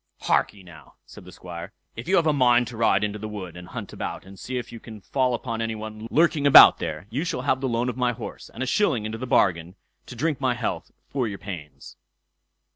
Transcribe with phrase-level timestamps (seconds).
[0.21, 3.55] "Harkye, now", said the Squire, "if you have a mind to ride into the wood,
[3.55, 7.05] and hunt about and see if you can fall upon any one lurking about there,
[7.11, 9.75] you shall have the loan of my horse, and a shilling into the bargain,
[10.07, 11.97] to drink my health, for your pains."